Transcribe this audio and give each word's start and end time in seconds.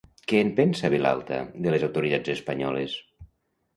Què 0.29 0.37
en 0.45 0.47
pensa, 0.59 0.89
Vilalta, 0.93 1.39
de 1.67 1.75
les 1.75 1.87
autoritats 1.91 2.33
espanyoles? 2.39 2.97